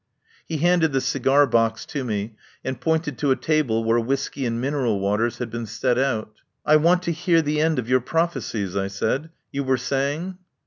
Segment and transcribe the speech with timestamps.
[0.47, 2.33] He handed the cigar box to me,
[2.65, 6.37] and pointed to a table where whisky and mineral waters had been set out.
[6.65, 9.29] "I want to hear the end of your prophe cies," I said.
[9.51, 10.39] "You were saying